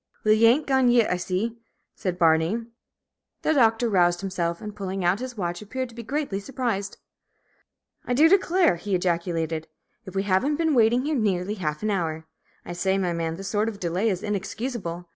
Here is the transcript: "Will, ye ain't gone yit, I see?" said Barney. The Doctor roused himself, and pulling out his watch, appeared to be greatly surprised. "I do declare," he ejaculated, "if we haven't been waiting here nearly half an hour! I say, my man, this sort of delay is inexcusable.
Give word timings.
"Will, 0.23 0.33
ye 0.33 0.47
ain't 0.47 0.65
gone 0.65 0.89
yit, 0.89 1.11
I 1.11 1.17
see?" 1.17 1.59
said 1.93 2.17
Barney. 2.17 2.65
The 3.43 3.53
Doctor 3.53 3.87
roused 3.87 4.21
himself, 4.21 4.59
and 4.59 4.75
pulling 4.75 5.05
out 5.05 5.19
his 5.19 5.37
watch, 5.37 5.61
appeared 5.61 5.89
to 5.89 5.93
be 5.95 6.01
greatly 6.01 6.39
surprised. 6.39 6.97
"I 8.05 8.15
do 8.15 8.27
declare," 8.27 8.77
he 8.77 8.95
ejaculated, 8.95 9.67
"if 10.07 10.15
we 10.15 10.23
haven't 10.23 10.55
been 10.55 10.73
waiting 10.73 11.05
here 11.05 11.13
nearly 11.13 11.53
half 11.53 11.83
an 11.83 11.91
hour! 11.91 12.25
I 12.65 12.73
say, 12.73 12.97
my 12.97 13.13
man, 13.13 13.35
this 13.35 13.49
sort 13.49 13.69
of 13.69 13.79
delay 13.79 14.09
is 14.09 14.23
inexcusable. 14.23 15.07